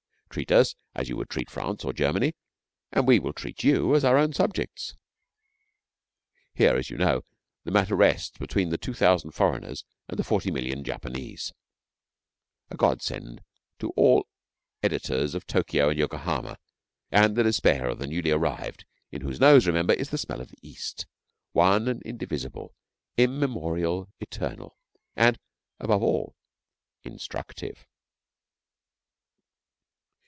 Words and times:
Treat 0.31 0.49
us 0.49 0.75
as 0.95 1.09
you 1.09 1.17
would 1.17 1.27
treat 1.29 1.51
France 1.51 1.83
or 1.83 1.91
Germany, 1.91 2.33
and 2.93 3.05
we 3.05 3.19
will 3.19 3.33
treat 3.33 3.65
you 3.65 3.93
as 3.95 4.05
our 4.05 4.15
own 4.17 4.31
subjects.' 4.31 4.95
Here, 6.53 6.77
as 6.77 6.89
you 6.89 6.95
know, 6.97 7.25
the 7.65 7.71
matter 7.71 7.97
rests 7.97 8.37
between 8.37 8.69
the 8.69 8.77
two 8.77 8.93
thousand 8.93 9.31
foreigners 9.31 9.83
and 10.07 10.17
the 10.17 10.23
forty 10.23 10.49
million 10.49 10.85
Japanese 10.85 11.51
a 12.69 12.77
God 12.77 13.01
send 13.01 13.43
to 13.79 13.89
all 13.97 14.25
editors 14.81 15.35
of 15.35 15.45
Tokio 15.47 15.89
and 15.89 15.99
Yokohama, 15.99 16.57
and 17.11 17.35
the 17.35 17.43
despair 17.43 17.89
of 17.89 17.99
the 17.99 18.07
newly 18.07 18.31
arrived 18.31 18.85
in 19.11 19.23
whose 19.23 19.41
nose, 19.41 19.67
remember, 19.67 19.91
is 19.93 20.11
the 20.11 20.17
smell 20.17 20.39
of 20.39 20.49
the 20.51 20.57
East, 20.61 21.07
One 21.51 21.89
and 21.89 22.01
Indivisible, 22.03 22.73
Immemorial, 23.17 24.07
Eternal, 24.21 24.77
and, 25.13 25.37
above 25.77 26.01
all, 26.01 26.37
Instructive. 27.03 27.85